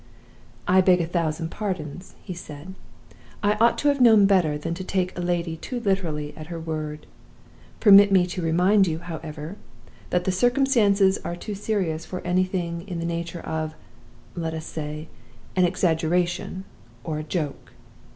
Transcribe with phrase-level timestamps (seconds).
[0.67, 2.73] "'I beg a thousand pardons,' he said.
[3.43, 6.59] 'I ought to have known better than to take a lady too literally at her
[6.59, 7.05] word.
[7.79, 9.57] Permit me to remind you, however,
[10.09, 13.75] that the circumstances are too serious for anything in the nature of
[14.35, 15.07] let us say,
[15.55, 16.65] an exaggeration
[17.03, 17.73] or a joke.